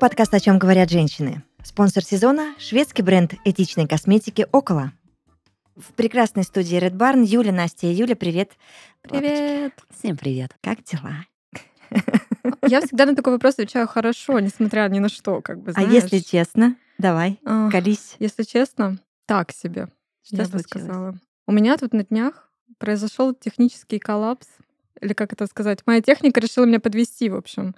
[0.00, 1.42] подкаст «О чем говорят женщины».
[1.62, 4.92] Спонсор сезона– шведский бренд этичной косметики «Около».
[5.76, 8.52] В прекрасной студии Red Barn Юля, Настя и Юля, привет.
[9.02, 9.74] Привет.
[9.90, 10.56] Всем привет.
[10.62, 11.26] Как дела?
[12.66, 16.20] Я всегда на такой вопрос отвечаю хорошо, несмотря ни на что, как бы, А если
[16.20, 16.76] честно?
[16.96, 18.16] Давай, Ах, колись.
[18.20, 19.88] Если честно, так себе,
[20.22, 21.18] Что я бы сказала.
[21.46, 24.46] У меня тут на днях произошел технический коллапс,
[24.98, 27.74] или как это сказать, моя техника решила меня подвести, в общем.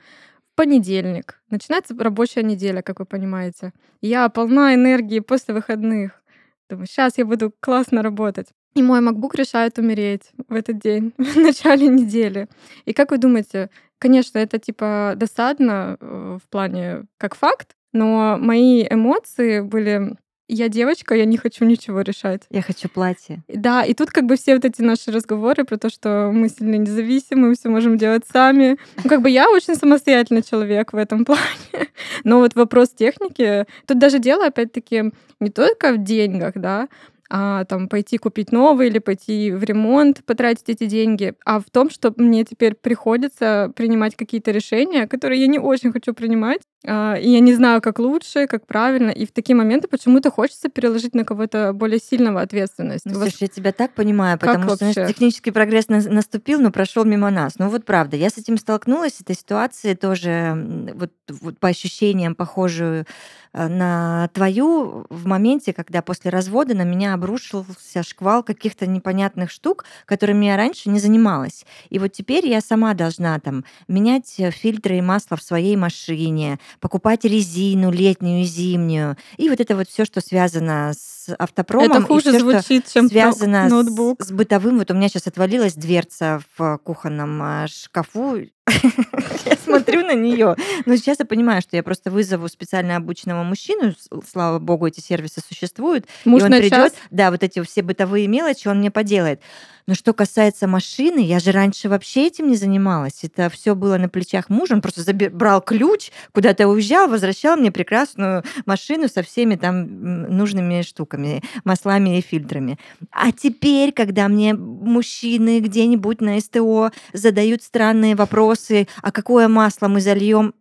[0.55, 3.73] Понедельник начинается рабочая неделя, как вы понимаете.
[4.01, 6.23] Я полна энергии после выходных.
[6.69, 8.49] Думаю, сейчас я буду классно работать.
[8.75, 12.49] И мой MacBook решает умереть в этот день, в начале недели.
[12.85, 18.87] И как вы думаете, конечно, это типа досадно э, в плане как факт, но мои
[18.89, 20.17] эмоции были
[20.55, 22.43] я девочка, я не хочу ничего решать.
[22.51, 23.43] Я хочу платье.
[23.49, 26.77] Да, и тут как бы все вот эти наши разговоры про то, что мы сильно
[26.77, 28.77] независимы, мы все можем делать сами.
[29.03, 31.89] Ну, как бы я очень самостоятельный человек в этом плане.
[32.25, 36.89] Но вот вопрос техники, тут даже дело, опять-таки, не только в деньгах, да,
[37.31, 41.89] а там пойти купить новый или пойти в ремонт, потратить эти деньги, а в том,
[41.91, 47.31] что мне теперь приходится принимать какие-то решения, которые я не очень хочу принимать, а, и
[47.31, 51.25] я не знаю, как лучше, как правильно, и в такие моменты почему-то хочется переложить на
[51.25, 53.07] кого-то более сильного ответственность.
[53.07, 55.13] Ну, вас- слушай, я тебя так понимаю, Как потому что знаешь, вообще?
[55.13, 57.59] технический прогресс на- наступил, но прошел мимо нас.
[57.59, 63.07] Ну вот правда, я с этим столкнулась, этой ситуацией тоже, вот, вот по ощущениям похожую
[63.55, 69.85] э, на твою в моменте, когда после развода на меня обрушился шквал каких-то непонятных штук,
[70.07, 71.65] которыми я раньше не занималась.
[71.89, 76.59] И вот теперь я сама должна там менять э, фильтры и масло в своей машине,
[76.81, 81.91] покупать резину летнюю и зимнюю, и вот это вот все, что связано с автопромом.
[81.93, 84.23] это и хуже всё, что звучит, чем связано с- ноутбук.
[84.23, 84.79] С, бытовым.
[84.79, 88.41] Вот у меня сейчас отвалилась дверца в кухонном а, шкафу.
[89.45, 90.57] Я смотрю на нее.
[90.87, 93.95] Но сейчас я понимаю, что я просто вызову специально обученного мужчину.
[94.29, 96.07] Слава богу, эти сервисы существуют.
[96.25, 99.41] Муж и он придет, да, вот эти все бытовые мелочи он мне поделает.
[99.87, 103.25] Но что касается машины, я же раньше вообще этим не занималась.
[103.25, 104.75] Это все было на плечах мужа.
[104.75, 110.83] Он просто заби- брал ключ, куда-то уезжал, возвращал мне прекрасную машину со всеми там нужными
[110.83, 112.79] штуками, маслами и фильтрами.
[113.11, 120.01] А теперь, когда мне мужчины где-нибудь на СТО задают странные вопросы, а какое масло мы
[120.01, 120.55] зальем,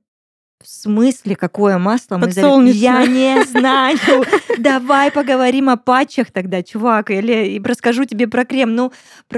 [0.64, 2.66] в смысле, какое масло мы зальем?
[2.66, 3.98] Я не знаю.
[4.58, 8.76] Давай поговорим о патчах тогда, чувак, или расскажу тебе про крем.
[8.76, 8.92] Ну,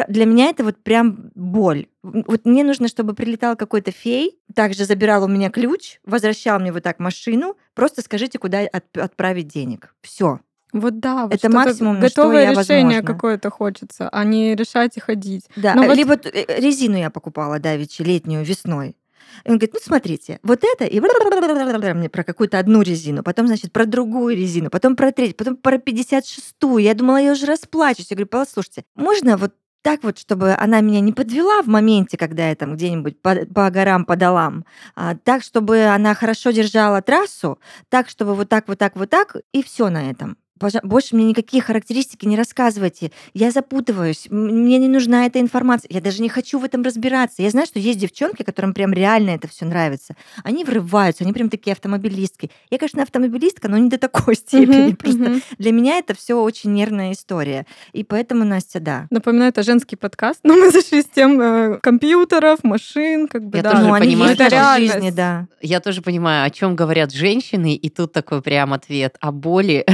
[0.08, 1.88] для меня это вот прям боль.
[2.04, 6.84] Вот мне нужно, чтобы прилетал какой-то фей, также забирал у меня ключ, возвращал мне вот
[6.84, 9.96] так машину, просто скажите, куда от- отправить денег.
[10.02, 10.40] Все.
[10.74, 13.14] Вот да, вот Это максимум, что готовое я решение возможно.
[13.14, 15.46] какое-то хочется, а не решать и ходить.
[15.56, 18.96] Да, Ну вот- либо т- э, резину я покупала давеча летнюю весной.
[19.44, 23.72] И он говорит, ну смотрите, вот это и мне про какую-то одну резину, потом, значит,
[23.72, 26.78] про другую резину, потом про третью, потом про 56-ю.
[26.78, 28.08] Я думала, я уже расплачусь.
[28.10, 32.50] Я говорю, послушайте, можно вот так вот, чтобы она меня не подвела в моменте, когда
[32.50, 37.60] я там где-нибудь по, по горам, по долам, а, так, чтобы она хорошо держала трассу,
[37.90, 40.38] так, чтобы вот так, вот так, вот так, и все на этом.
[40.84, 43.12] Больше мне никакие характеристики не рассказывайте.
[43.34, 45.90] Я запутываюсь, мне не нужна эта информация.
[45.92, 47.42] Я даже не хочу в этом разбираться.
[47.42, 50.16] Я знаю, что есть девчонки, которым прям реально это все нравится.
[50.44, 52.52] Они врываются, они прям такие автомобилистки.
[52.70, 54.88] Я, конечно, автомобилистка, но не до такой степени.
[54.88, 55.42] Мгм, Просто мгм.
[55.58, 57.66] для меня это все очень нервная история.
[57.92, 59.08] И поэтому, Настя, да.
[59.10, 63.64] Напоминаю, это женский подкаст, но мы зашли с тем э, компьютеров, машин, как бы, Я
[63.64, 63.72] да.
[63.72, 64.94] тоже ну, они понимаю, это реальность.
[64.94, 65.48] жизни, да.
[65.62, 69.86] Я тоже понимаю, о чем говорят женщины, и тут такой прям ответ о боли,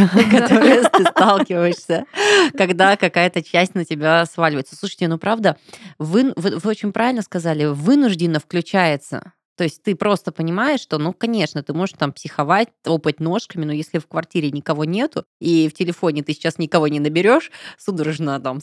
[0.59, 2.05] которой ты сталкиваешься,
[2.57, 4.75] когда какая-то часть на тебя сваливается.
[4.75, 5.57] Слушайте, ну правда,
[5.97, 9.33] вы, вы, вы очень правильно сказали, вынужденно включается.
[9.59, 13.73] То есть ты просто понимаешь, что, ну, конечно, ты можешь там психовать, топать ножками, но
[13.73, 18.61] если в квартире никого нету, и в телефоне ты сейчас никого не наберешь, судорожно там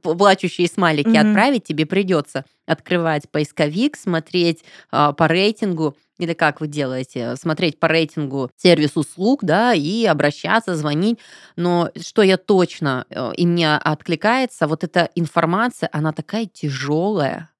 [0.00, 1.18] плачущие смайлики Мгм.
[1.18, 4.62] отправить, тебе придется открывать поисковик, смотреть
[4.92, 10.76] а, по рейтингу, или как вы делаете, смотреть по рейтингу сервис услуг, да, и обращаться,
[10.76, 11.18] звонить.
[11.56, 17.50] Но что я точно, э, и мне откликается, вот эта информация, она такая тяжелая,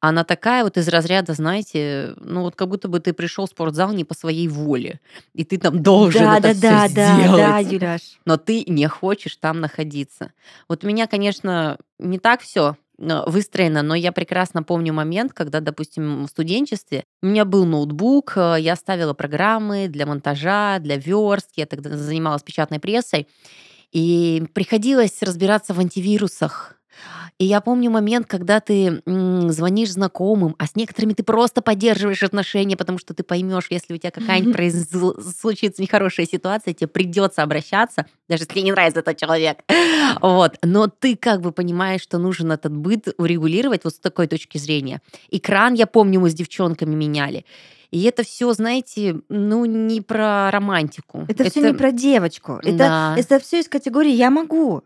[0.00, 3.92] она такая вот из разряда, знаете, ну вот как будто бы ты пришел в спортзал
[3.92, 5.00] не по своей воле,
[5.34, 8.00] и ты там должен Да, это да, да, всё да, сделать да, Юляш.
[8.24, 10.32] но ты не хочешь там находиться.
[10.68, 16.24] Вот у меня, конечно, не так все выстроено, но я прекрасно помню момент, когда, допустим,
[16.24, 21.66] в студенчестве у меня был ноутбук, э, я ставила программы для монтажа, для верстки, я
[21.66, 23.26] тогда занималась печатной прессой,
[23.90, 26.79] и приходилось разбираться в антивирусах.
[27.38, 32.22] И я помню момент, когда ты м, звонишь знакомым, а с некоторыми ты просто поддерживаешь
[32.22, 37.42] отношения, потому что ты поймешь, если у тебя какая-нибудь произ- случится нехорошая ситуация, тебе придется
[37.42, 39.58] обращаться, даже если не нравится этот человек.
[40.20, 40.56] Вот.
[40.62, 45.00] Но ты как бы понимаешь, что нужен этот быт урегулировать вот с такой точки зрения.
[45.30, 47.44] Экран, я помню, мы с девчонками меняли.
[47.90, 51.24] И это все, знаете, ну, не про романтику.
[51.28, 52.60] Это, все не про девочку.
[52.62, 53.14] Это, Да.
[53.16, 54.82] это все из категории «я могу».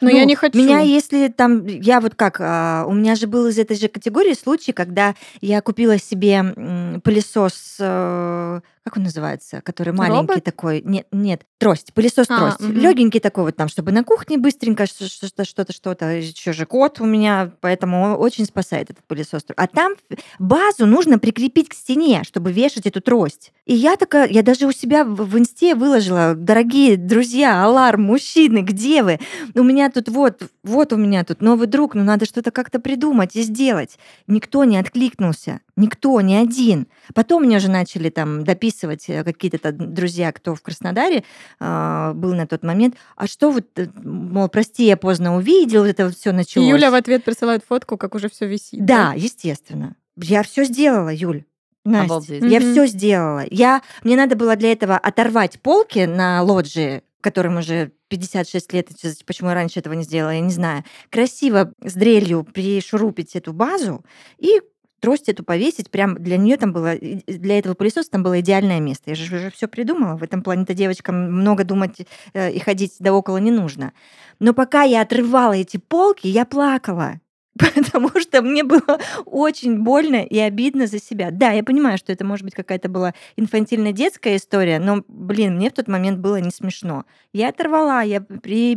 [0.00, 0.58] Но Ну, я не хочу.
[0.58, 4.34] Меня, если там, я вот как, а, у меня же был из этой же категории
[4.34, 10.44] случай, когда я купила себе м, пылесос, э, как он называется, который маленький Робот?
[10.44, 12.78] такой, нет, нет, трость, пылесос А, трость, мгм.
[12.78, 17.06] легенький такой вот там, чтобы на кухне быстренько что-то, что-то, что-то, еще же кот у
[17.06, 19.46] меня, поэтому очень спасает этот пылесос.
[19.56, 19.94] А там
[20.38, 23.54] базу нужно прикрепить к стене, чтобы вешать эту трость.
[23.64, 28.58] И я такая, я даже у себя в, в инсте выложила, дорогие друзья, аларм, мужчины,
[28.58, 29.18] где вы?
[29.54, 33.34] У меня тут вот, вот у меня тут новый друг, но надо что-то как-то придумать
[33.34, 33.98] и сделать.
[34.26, 36.86] Никто не откликнулся, никто, ни один.
[37.14, 41.24] Потом мне уже начали там дописывать э, какие-то друзья, кто в Краснодаре
[41.60, 42.96] а, был на тот момент.
[43.16, 46.68] А что вот, э, мол, прости, я поздно увидел, вот это вот все И началось.
[46.68, 48.84] Юля в ответ присылает фотку, как уже все висит.
[48.84, 49.96] Да, естественно.
[50.16, 51.44] Я все сделала, Юль.
[51.84, 52.42] Настя, Обалдеть.
[52.44, 52.72] я Мгм.
[52.72, 53.42] все сделала.
[53.50, 59.24] Я, мне надо было для этого оторвать полки на лоджии, которым уже 56 лет, и
[59.26, 60.84] почему я раньше этого не сделала, я не знаю.
[61.10, 64.04] Красиво с дрелью пришурупить эту базу
[64.38, 64.62] и
[65.04, 65.90] трость эту повесить.
[65.90, 69.10] Прям для нее там было, для этого пылесоса там было идеальное место.
[69.10, 70.16] Я же уже все придумала.
[70.16, 73.92] В этом плане-то девочкам много думать э, и ходить до около не нужно.
[74.40, 77.20] Но пока я отрывала эти полки, я плакала.
[77.58, 81.30] Потому что мне было очень больно и обидно за себя.
[81.30, 85.72] Да, я понимаю, что это может быть какая-то была инфантильно-детская история, но, блин, мне в
[85.72, 87.04] тот момент было не смешно.
[87.32, 88.74] Я оторвала, я при,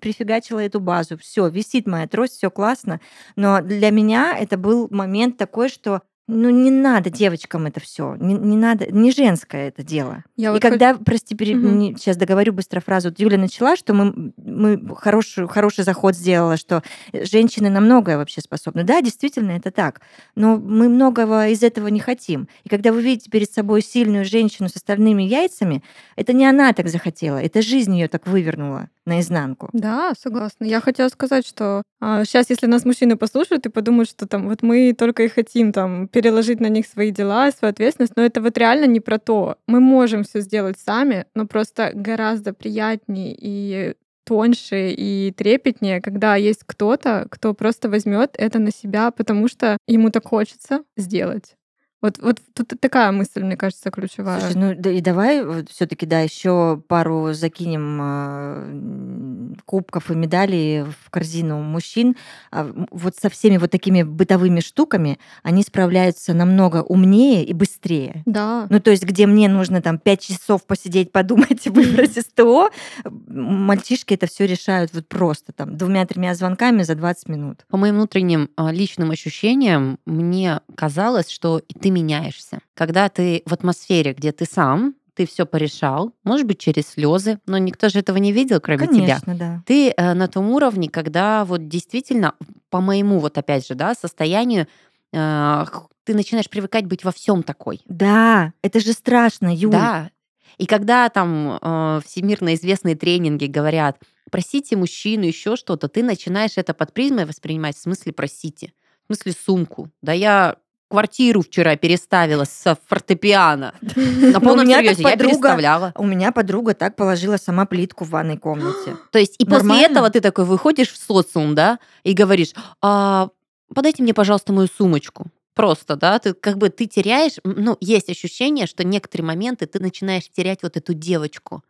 [0.00, 1.18] прифигачила эту базу.
[1.18, 3.00] Все, висит моя трость, все классно.
[3.34, 8.34] Но для меня это был момент такой, что ну не надо девочкам это все, не,
[8.34, 10.24] не надо, не женское это дело.
[10.36, 11.96] Я и вот когда, прости, Мгм.
[11.96, 13.08] сейчас договорю быстро фразу.
[13.08, 16.82] Вот Юля начала, что мы, мы хороший, хороший заход сделала, что
[17.12, 18.84] женщины на многое вообще способны.
[18.84, 20.00] Да, действительно, это так.
[20.34, 22.48] Но мы многого из этого не хотим.
[22.64, 25.82] И когда вы видите перед собой сильную женщину с остальными яйцами,
[26.16, 29.68] это не она так захотела, это жизнь ее так вывернула наизнанку.
[29.72, 30.64] Да, согласна.
[30.64, 34.94] Я хотела сказать, что сейчас, если нас мужчины послушают и подумают, что там вот мы
[34.96, 38.84] только и хотим там переложить на них свои дела, свою ответственность, но это вот реально
[38.84, 39.56] не про то.
[39.66, 46.62] Мы можем все сделать сами, но просто гораздо приятнее и тоньше и трепетнее, когда есть
[46.64, 51.56] кто-то, кто просто возьмет это на себя, потому что ему так хочется сделать.
[52.02, 54.40] Вот, вот тут такая мысль, мне кажется, ключевая.
[54.40, 61.10] Слушай, ну да, и давай все-таки, да, еще пару закинем м, кубков и медалей в
[61.10, 62.16] корзину мужчин.
[62.50, 68.22] А, Вот со всеми вот такими бытовыми штуками они справляются намного умнее и быстрее.
[68.26, 68.66] Да.
[68.68, 72.70] Ну, то есть, где мне нужно там пять часов посидеть, подумать и выбрать СТО,
[73.04, 73.22] м,
[73.66, 77.64] мальчишки это все решают вот просто там двумя-тремя звонками за 20 минут.
[77.70, 82.60] По моим внутренним а, личным ощущениям, мне казалось, что и ты меняешься.
[82.74, 87.58] Когда ты в атмосфере, где ты сам, ты все порешал, может быть, через слезы, но
[87.58, 89.20] никто же этого не видел, кроме тебя.
[89.20, 89.62] Конечно, да.
[89.66, 92.34] Ты э, на том уровне, когда вот действительно,
[92.70, 94.66] по моему вот опять же, да, состоянию,
[95.12, 95.64] э,
[96.04, 97.82] ты начинаешь привыкать быть во всем такой.
[97.86, 99.72] Да, это же страшно, Юль.
[99.72, 100.10] Да.
[100.58, 103.98] И когда там э, всемирно известные тренинги говорят,
[104.30, 108.72] просите мужчину еще что-то, ты начинаешь это под призмой воспринимать в смысле просите,
[109.04, 109.90] в смысле сумку.
[110.00, 110.56] Да я
[110.92, 113.74] квартиру вчера переставила с фортепиано.
[113.96, 115.92] На Но у полном серьезе, я переставляла.
[115.96, 118.96] У меня подруга так положила сама плитку в ванной комнате.
[119.10, 123.30] То есть и после этого ты такой выходишь в социум, да, и говоришь, «А,
[123.74, 125.28] подайте мне, пожалуйста, мою сумочку.
[125.54, 130.28] Просто, да, ты как бы ты теряешь, ну, есть ощущение, что некоторые моменты ты начинаешь
[130.30, 131.62] терять вот эту девочку.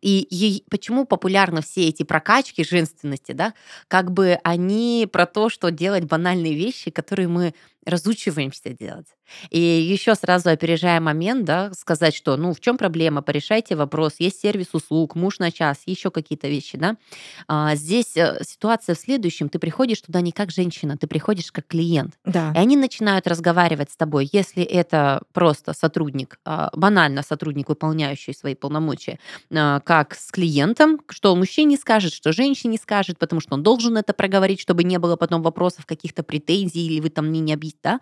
[0.00, 3.54] И ей- почему популярны все эти прокачки женственности, да?
[3.88, 7.54] Как бы они про то, что делать банальные вещи, которые мы
[7.86, 9.06] разучиваемся делать.
[9.50, 14.40] И еще сразу опережая момент, да, сказать, что, ну, в чем проблема, порешайте вопрос, есть
[14.40, 16.96] сервис услуг, муж на час, еще какие-то вещи, да.
[17.48, 21.66] А, здесь э, ситуация в следующем, ты приходишь туда не как женщина, ты приходишь как
[21.66, 22.14] клиент.
[22.24, 22.52] Да.
[22.54, 28.54] И они начинают разговаривать с тобой, если это просто сотрудник, а, банально сотрудник, выполняющий свои
[28.54, 29.18] полномочия,
[29.52, 34.12] а, как с клиентом, что мужчине скажет, что женщине скажет, потому что он должен это
[34.12, 38.00] проговорить, чтобы не было потом вопросов, каких-то претензий, или вы там мне не объясните, да?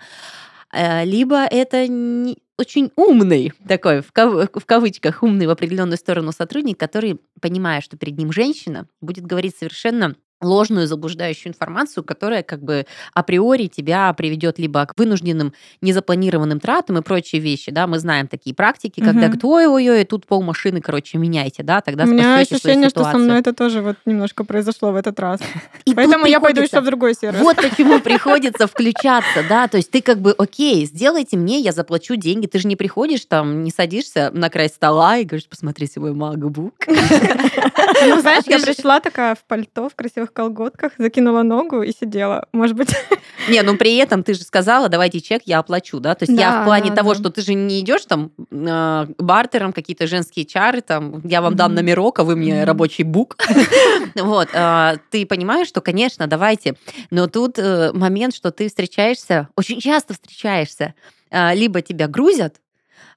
[0.73, 6.33] Э, Либо это не- очень умный такой, в, кав- в кавычках, умный в определенную сторону
[6.33, 10.15] сотрудник, который, понимая, что перед ним женщина, будет говорить совершенно
[10.45, 17.03] ложную заблуждающую информацию, которая как бы априори тебя приведет либо к вынужденным незапланированным тратам и
[17.03, 21.63] прочие вещи, да, мы знаем такие практики, когда кто ой-ой-ой, тут пол машины, короче, меняйте,
[21.63, 25.19] да, тогда У меня ощущение, что со мной это тоже вот немножко произошло в этот
[25.21, 25.41] раз.
[25.85, 27.41] И Поэтому я пойду еще в другой сервис.
[27.41, 32.17] Вот почему приходится включаться, да, то есть ты как бы, окей, сделайте мне, я заплачу
[32.17, 36.13] деньги, ты же не приходишь там, не садишься на край стола и говоришь, посмотрите мой
[36.13, 36.73] MacBook.
[38.07, 42.47] Ну, знаешь, я пришла такая в пальто, в красивых колготках, закинула ногу и сидела.
[42.53, 42.95] Может быть,
[43.49, 46.51] Не, ну при этом ты же сказала, давайте чек, я оплачу, да, то есть я
[46.51, 47.19] Да, в плане да, того, да.
[47.21, 51.73] что ты же не идешь там э, бартером, какие-то женские чары, там, я вам дам
[51.73, 51.77] Мгм.
[51.77, 52.65] номерок, а вы мне Мгм.
[52.65, 53.37] рабочий бук.
[54.15, 56.75] Вот, э, ты понимаешь, что, конечно, давайте,
[57.11, 60.95] но тут э, момент, что ты встречаешься, очень часто встречаешься,
[61.31, 62.57] э, либо тебя грузят,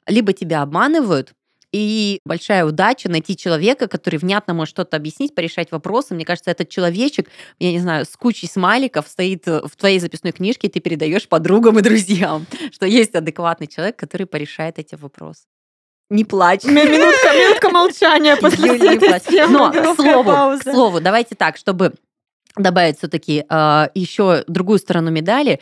[0.08, 1.34] либо тебя обманывают,
[1.72, 6.16] и большая удача найти человека, который внятно может что-то объяснить, порешать вопросы.
[6.16, 10.32] Мне кажется, этот человечек, я не знаю, с кучей смайликов стоит э, в твоей записной
[10.32, 15.44] книжке, и ты передаешь подругам и друзьям, что есть адекватный человек, который порешает эти вопросы.
[16.10, 16.64] Не плачь.
[16.64, 19.50] ми- минутка, минутка молчания после не этой плачь.
[19.50, 21.94] Но, к слову, к слову, давайте так, чтобы
[22.56, 23.46] добавить все-таки
[23.94, 25.60] еще другую сторону медали.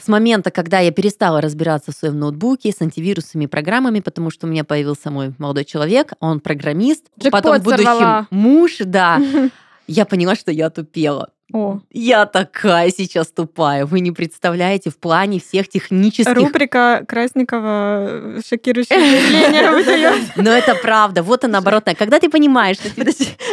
[0.00, 4.46] С момента, когда я перестала разбираться в своем ноутбуке с антивирусами и программами, потому что
[4.46, 8.26] у меня появился мой молодой человек, он программист, Джекпот потом в будущем сорвала.
[8.30, 9.20] муж, да,
[9.88, 11.30] я поняла, что я тупела.
[11.50, 13.86] О, Я такая сейчас тупая.
[13.86, 20.12] Вы не представляете в плане всех технических рубрика Красникова э, шокирующее заявление.
[20.36, 21.22] Но это правда.
[21.22, 21.94] Вот она оборотная.
[21.94, 22.90] Когда ты понимаешь, что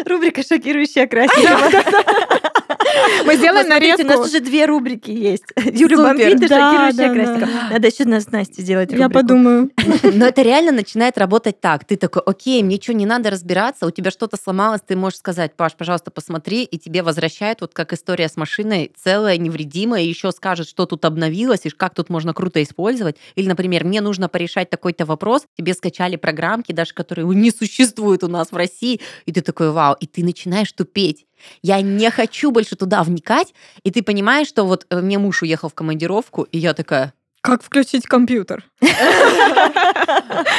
[0.09, 1.71] рубрика «Шокирующая Красникова».
[3.25, 4.23] Мы сделаем смотрите, у нас нарезку.
[4.23, 5.43] уже две рубрики есть.
[5.55, 7.51] Юля бомбит и «Шокирующая да, Красникова».
[7.51, 7.69] да.
[7.71, 9.71] Надо еще нас с Настей сделать Я подумаю.
[10.03, 11.85] Но это реально начинает работать так.
[11.85, 15.55] Ты такой, окей, мне что, не надо разбираться, у тебя что-то сломалось, ты можешь сказать,
[15.55, 20.31] Паш, пожалуйста, посмотри, и тебе возвращают, вот как история с машиной, целая, невредимая, и еще
[20.31, 23.17] скажет, что тут обновилось, и как тут можно круто использовать.
[23.35, 28.27] Или, например, мне нужно порешать такой-то вопрос, тебе скачали программки, даже которые не существуют у
[28.27, 31.25] нас в России, и ты такой, вау, и ты начинаешь тупеть.
[31.61, 35.69] Я не хочу больше туда вникать, и ты понимаешь, что вот э, мне муж уехал
[35.69, 38.63] в командировку, и я такая, Как включить компьютер?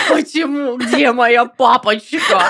[0.09, 0.77] Почему?
[0.77, 2.49] Где моя папочка?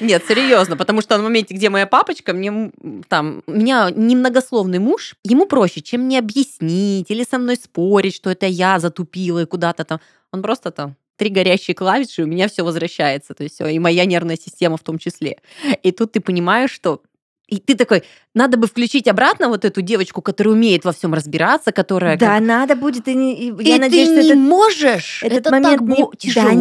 [0.00, 2.70] Нет, серьезно, потому что на моменте, где моя папочка, мне
[3.08, 8.30] там, у меня немногословный муж, ему проще, чем мне объяснить или со мной спорить, что
[8.30, 10.00] это я затупила и куда-то там.
[10.32, 14.04] Он просто там три горящие клавиши, и у меня все возвращается, то есть и моя
[14.04, 15.38] нервная система в том числе.
[15.82, 17.02] И тут ты понимаешь, что
[17.48, 18.02] и ты такой,
[18.34, 22.18] надо бы включить обратно вот эту девочку, которая умеет во всем разбираться, которая...
[22.18, 23.06] Да, как- надо будет.
[23.06, 25.22] И, и И я надеюсь, ты что не этот можешь.
[25.22, 26.16] Этот это момент так не...
[26.18, 26.44] тяжело.
[26.44, 26.52] Да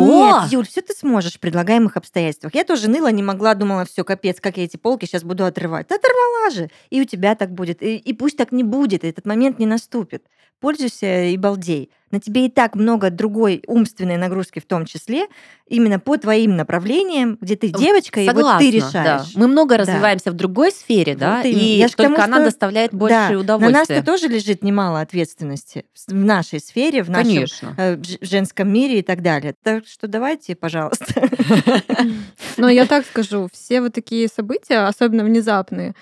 [0.44, 2.54] нет, Юль, все ты сможешь в предлагаемых обстоятельствах.
[2.54, 5.88] Я тоже ныла, не могла, думала, все, капец, как я эти полки сейчас буду отрывать.
[5.90, 6.70] Да оторвала же.
[6.92, 7.82] И у тебя так будет.
[7.82, 10.26] И, и пусть так не будет, и этот момент не наступит.
[10.60, 11.90] Пользуйся и балдей.
[12.12, 15.26] На тебе и так много другой умственной нагрузки в том числе,
[15.68, 18.78] именно по твоим направлениям, где ты девочка, и вот Согласна, ты да.
[18.88, 19.32] решаешь.
[19.36, 19.82] Мы много Да.
[19.82, 21.60] развиваемся в другой сфере, да, Вот именно.
[21.60, 24.02] и Я только тому, она что- доставляет Да, больше на нас-то удовольствия.
[24.04, 27.74] тоже лежит немало ответственности в нашей сфере, в нашем Конечно.
[27.78, 29.56] э, в женском мире и так далее.
[29.64, 31.06] Так что давайте, пожалуйста.
[32.58, 35.96] Но я так скажу, все вот такие события, особенно внезапные,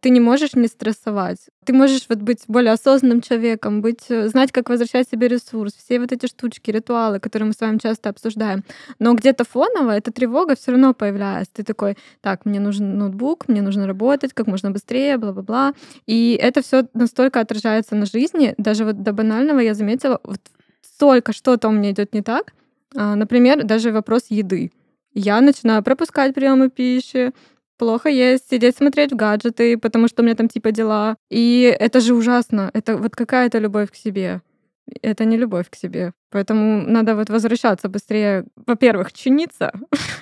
[0.00, 1.38] ты не можешь не стрессовать.
[1.64, 5.98] Ты можешь вот быть более осознанным человеком, быть, э, знать, как возвращать себе ресурс, все
[5.98, 8.62] вот эти штучки, ритуалы, которые мы с вами часто обсуждаем.
[9.00, 11.52] Но где-то фоново эта тревога все равно появляется.
[11.54, 15.74] Ты такой, так, мне нужен ноутбук, мне нужно работать как можно быстрее, бла-бла-бла.
[16.06, 18.54] И это все настолько отражается на жизни.
[18.56, 20.40] Даже вот до банального я заметила, вот
[20.80, 22.52] столько что-то у меня идет не так.
[22.94, 24.70] А, Например, даже вопрос еды.
[25.12, 27.32] Я начинаю пропускать приемы пищи,
[27.80, 31.16] плохо есть, сидеть смотреть в гаджеты, потому что у меня там типа дела.
[31.30, 32.70] И это же ужасно.
[32.74, 34.42] Это вот какая-то любовь к себе.
[35.02, 36.12] Это не любовь к себе.
[36.30, 38.44] Поэтому надо вот возвращаться быстрее.
[38.66, 39.72] Во-первых, чиниться.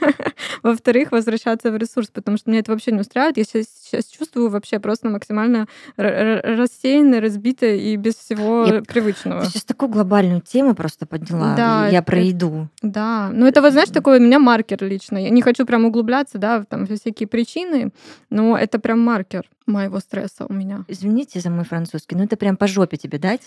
[0.63, 3.37] Во-вторых, возвращаться в ресурс, потому что меня это вообще не устраивает.
[3.37, 8.83] Я себя сейчас чувствую вообще просто максимально р- р- рассеянной, разбитой и без всего Я-
[8.83, 9.43] привычного.
[9.45, 11.55] Ты сейчас такую глобальную тему просто подняла.
[11.57, 12.69] Да, я это- про еду.
[12.83, 15.19] Да, ну это вот, знаешь, такой у меня маркер лично.
[15.19, 17.93] Я не хочу прям углубляться, да, там всякие причины,
[18.31, 20.85] но это прям маркер моего стресса у меня.
[20.89, 23.43] Извините за мой французский, но это прям по жопе тебе дать.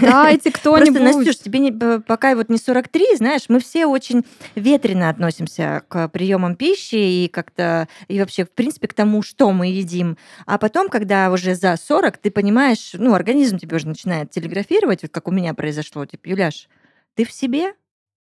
[0.00, 1.02] Дайте Просто, кто-нибудь.
[1.02, 6.54] Настюш, тебе не- пока вот не 43, знаешь, мы все очень ветрено относимся к приемам
[6.64, 10.16] пищи и как-то, и вообще, в принципе, к тому, что мы едим.
[10.46, 15.10] А потом, когда уже за 40, ты понимаешь, ну, организм тебе уже начинает телеграфировать, вот
[15.10, 16.70] как у меня произошло, типа, Юляш,
[17.16, 17.74] ты в себе?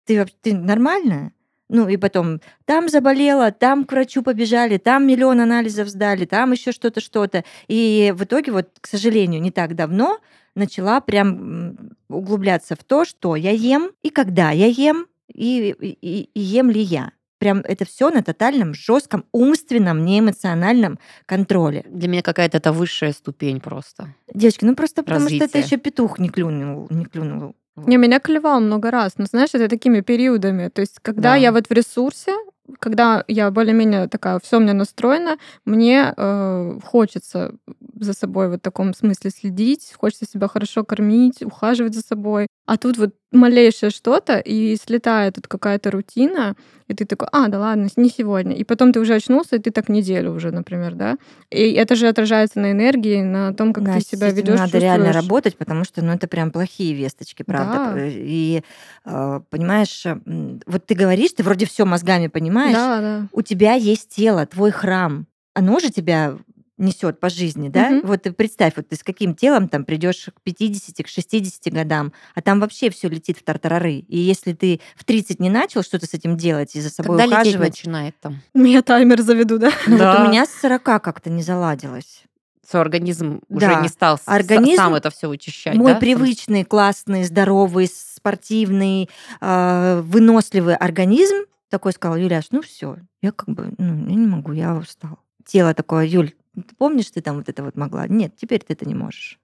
[0.05, 1.33] Ты, ты нормальная?
[1.69, 6.73] Ну и потом там заболела, там к врачу побежали, там миллион анализов сдали, там еще
[6.73, 7.45] что-то, что-то.
[7.69, 10.19] И в итоге вот, к сожалению, не так давно
[10.57, 16.41] начала прям углубляться в то, что я ем и когда я ем, и, и, и
[16.41, 17.13] ем ли я.
[17.45, 21.85] Прям это все на тотальном, жестком, умственном, неэмоциональном контроле.
[21.91, 24.15] Для меня какая-то это высшая ступень просто.
[24.33, 27.55] Девочки, ну просто потому что это еще петух не клюнул, не клюнул.
[27.77, 30.69] Не, меня клевал много раз, но знаешь, это такими периодами.
[30.69, 31.37] То есть, когда Да.
[31.37, 32.33] я вот в ресурсе,
[32.79, 35.37] когда я более-менее такая, все мне настроено,
[35.67, 37.53] мне э, хочется
[38.01, 42.47] за собой вот в таком смысле следить, хочется себя хорошо кормить, ухаживать за собой.
[42.67, 46.57] А тут вот малейшее что-то, и слетает тут какая-то рутина,
[46.89, 48.55] и ты такой, а, да ладно, не сегодня.
[48.57, 51.17] И потом ты уже очнулся, и ты так неделю уже, например, да?
[51.51, 54.59] И это же отражается на энергии, на том, как Да, ты себя ведешь.
[54.59, 57.93] Надо реально работать, потому что, ну, это прям плохие весточки, правда.
[57.95, 58.07] Да.
[58.07, 58.63] И
[59.05, 63.29] э, понимаешь, м, вот ты говоришь, ты вроде все мозгами понимаешь, Да, да.
[63.33, 66.37] у тебя есть тело, твой храм, оно же тебя
[66.77, 67.91] несет по жизни, да?
[67.91, 68.07] Мгм.
[68.07, 72.13] Вот ты представь, вот ты с каким телом там придешь к 50, к 60 годам,
[72.35, 73.95] а там вообще все летит в тартарары.
[73.95, 77.37] И если ты в 30 не начал что-то с этим делать и за собой Когда
[77.37, 78.41] ухаживать, начинает там?
[78.55, 79.71] Я таймер заведу, да?
[79.87, 80.25] ну вот Да.
[80.25, 82.25] у меня с 40 как-то не заладилось.
[82.69, 83.81] Свой организм уже Да.
[83.83, 85.99] не стал Организм сам это все вычищать, Мой да?
[86.01, 93.75] привычный, классный, здоровый, спортивный, э, выносливый организм такой сказал, Юляш, ну все, я как бы,
[93.79, 95.19] ну, я не могу, я устал.
[95.45, 98.07] Тело такое, Юль, ты помнишь, ты там вот это вот могла?
[98.09, 99.39] Нет, теперь ты это не можешь.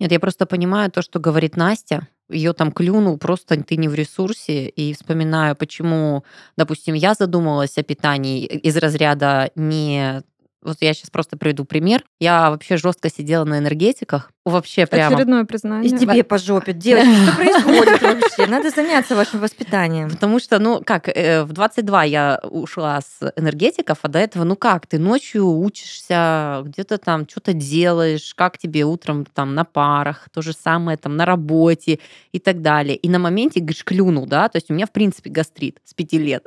[0.00, 2.08] Нет, я просто понимаю то, что говорит Настя.
[2.28, 4.68] Ее там клюнул, просто ты не в ресурсе.
[4.68, 6.24] И вспоминаю, почему,
[6.56, 10.22] допустим, я задумалась о питании из разряда не...
[10.64, 12.04] Вот я сейчас просто приведу пример.
[12.18, 14.30] Я вообще жестко сидела на энергетиках.
[14.44, 15.16] Вообще прямо.
[15.16, 15.90] Очередное признание.
[15.90, 16.72] И тебе по жопе.
[16.72, 18.46] Девочки, что происходит вообще?
[18.46, 20.10] Надо заняться вашим воспитанием.
[20.10, 24.56] Потому что, ну, как, э, в 22 я ушла с энергетиков, а до этого, ну
[24.56, 30.42] как, ты ночью учишься, где-то там что-то делаешь, как тебе утром там на парах, то
[30.42, 32.00] же самое там на работе
[32.32, 32.96] и так далее.
[32.96, 36.12] И на моменте, говоришь, клюнул, да, то есть у меня, в принципе, гастрит с 5
[36.14, 36.46] лет.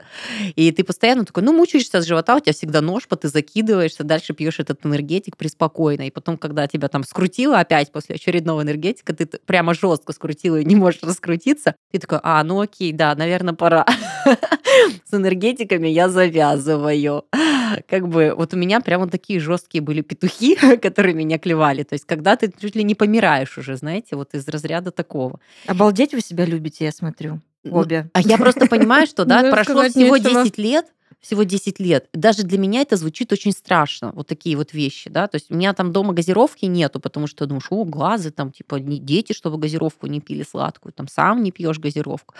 [0.56, 4.34] И ты постоянно такой, ну, мучаешься с живота, у тебя всегда ножпа, ты закидываешься, дальше
[4.34, 6.08] пьешь этот энергетик преспокойно.
[6.08, 10.66] И потом, когда тебя там скрутило опять после очередного энергетика, ты прямо жестко скрутила и
[10.66, 13.86] не можешь раскрутиться, ты такой, а, ну окей, да, наверное, пора.
[15.06, 17.26] С энергетиками я завязываю.
[17.88, 21.84] Как бы вот у меня прямо такие жесткие были петухи, которые меня клевали.
[21.84, 25.40] То есть когда ты чуть ли не помираешь уже, знаете, вот из разряда такого.
[25.66, 27.42] Обалдеть вы себя любите, я смотрю.
[27.64, 28.10] Ну, Обе.
[28.14, 30.44] А я просто понимаю, что да, прошло всего нечего.
[30.44, 30.86] 10 лет,
[31.20, 32.08] всего 10 лет.
[32.14, 35.28] Даже для меня это звучит очень страшно, вот такие вот вещи, да.
[35.28, 38.76] То есть у меня там дома газировки нету, потому что, ну, что, глазы там, типа,
[38.76, 42.36] не дети, чтобы газировку не пили сладкую, там, сам не пьешь газировку.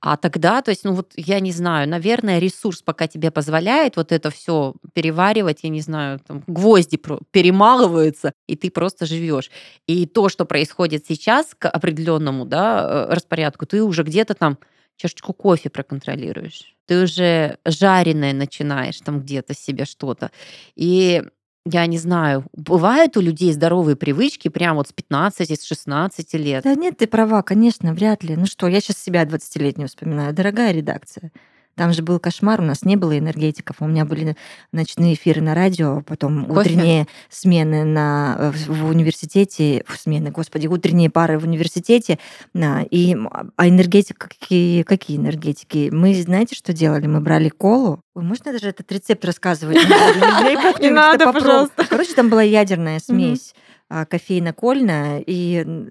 [0.00, 4.12] А тогда, то есть, ну, вот, я не знаю, наверное, ресурс пока тебе позволяет вот
[4.12, 9.50] это все переваривать, я не знаю, там, гвозди перемалываются, и ты просто живешь.
[9.86, 14.58] И то, что происходит сейчас к определенному, да, э, распорядку, ты уже где-то там
[14.98, 16.74] чашечку кофе проконтролируешь.
[16.86, 20.30] Ты уже жареное начинаешь там где-то себе что-то.
[20.74, 21.22] И
[21.64, 26.64] я не знаю, бывают у людей здоровые привычки прям вот с 15, с 16 лет.
[26.64, 28.36] Да нет, ты права, конечно, вряд ли.
[28.36, 30.34] Ну что, я сейчас себя 20-летнюю вспоминаю.
[30.34, 31.30] Дорогая редакция.
[31.78, 33.76] Там же был кошмар, у нас не было энергетиков.
[33.78, 34.36] У меня были
[34.72, 36.70] ночные эфиры на радио, потом Кофе?
[36.70, 42.18] утренние смены на, э, в, в университете, фу, смены, господи, утренние пары в университете.
[42.52, 43.16] Да, и,
[43.54, 45.88] а энергетик, какие, какие энергетики?
[45.92, 47.06] Мы, знаете, что делали?
[47.06, 48.02] Мы брали колу.
[48.14, 49.76] Ой, можно даже этот рецепт рассказывать?
[50.80, 51.86] Не надо, пожалуйста.
[51.88, 53.54] Короче, там была ядерная смесь
[53.88, 55.88] а, кофейно-кольная, и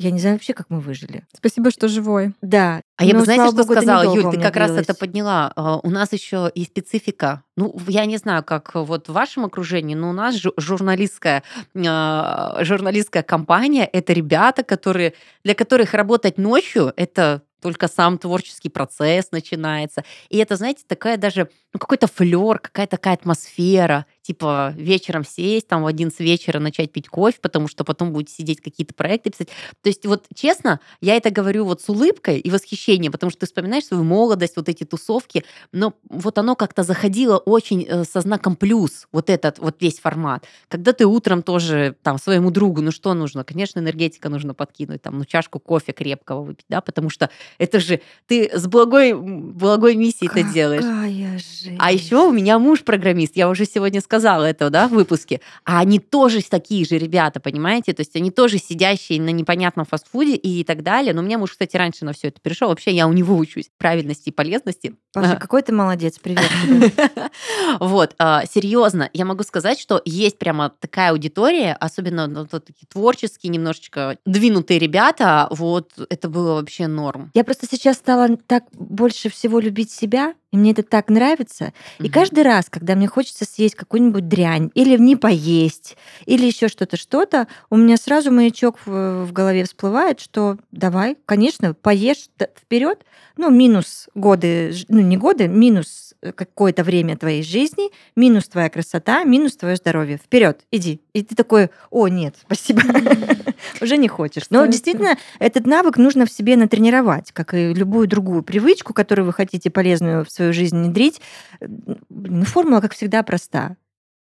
[0.00, 1.26] я не знаю вообще, как мы выжили.
[1.36, 2.34] Спасибо, что живой.
[2.40, 2.80] Да.
[2.96, 5.52] А я бы, знаете, что богу, сказала, Юль, ты как раз это подняла.
[5.54, 7.42] А, У нас еще и специфика.
[7.56, 11.42] Ну, я не знаю, как вот в вашем окружении, но у нас жу- журналистская,
[11.86, 15.12] а, журналистская компания— это ребята, которые,
[15.44, 20.02] для которых работать ночью— это только сам творческий процесс начинается.
[20.30, 24.06] И это, знаете, такая даже, ну, какой-то флер, какая-то такая атмосфера.
[24.22, 28.60] Типа вечером сесть, там в 11 вечера начать пить кофе, потому что потом будете сидеть
[28.60, 29.48] какие-то проекты писать.
[29.82, 33.46] То есть вот честно, я это говорю вот с улыбкой и восхищением, потому что ты
[33.46, 38.56] вспоминаешь свою молодость, вот эти тусовки, но вот оно как-то заходило очень э, со знаком
[38.56, 40.44] плюс, вот этот вот весь формат.
[40.68, 43.44] Когда ты утром тоже там своему другу, ну что нужно?
[43.44, 48.00] Конечно, энергетика нужно подкинуть, там, ну чашку кофе крепкого выпить, да, потому что это же
[48.26, 50.82] ты с благой, благой миссией это делаешь.
[50.82, 51.76] Какая жизнь.
[51.78, 53.36] А еще у меня муж программист.
[53.36, 57.92] Я уже сегодня сказала этого, да, в выпуске, а они тоже такие же ребята, понимаете?
[57.92, 61.14] То есть они тоже сидящие на непонятном фастфуде и так далее.
[61.14, 62.70] Но у меня муж, кстати, раньше на все это перешел.
[62.70, 64.96] Вообще я у него учусь правильности и полезности.
[65.12, 66.50] Паша, какой ты молодец, привет.
[67.78, 73.50] Вот, а, серьезно, я могу сказать, что есть прямо такая аудитория, особенно ну, такие творческие,
[73.50, 77.30] немножечко двинутые ребята, вот это было вообще норм.
[77.34, 81.72] Я просто сейчас стала так больше всего любить себя, и мне это так нравится.
[81.98, 82.12] И Мгм.
[82.12, 87.46] каждый раз, когда мне хочется съесть какую-нибудь дрянь, или не поесть, или еще что-то, что-то,
[87.70, 93.04] у меня сразу маячок в, в голове всплывает, что давай, конечно, поешь вперед,
[93.36, 99.56] ну, минус годы, ну, не годы, минус какое-то время твоей жизни, минус твоя красота, минус
[99.56, 100.18] твое здоровье.
[100.18, 101.00] Вперед, иди.
[101.12, 102.82] И ты такой, о, нет, спасибо.
[103.80, 104.44] Уже не хочешь.
[104.50, 109.32] Но действительно, этот навык нужно в себе натренировать, как и любую другую привычку, которую вы
[109.32, 111.20] хотите полезную в свою жизнь внедрить.
[111.60, 113.76] Блин, Формула, как всегда, проста.